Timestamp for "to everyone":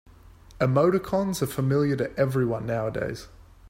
1.95-2.65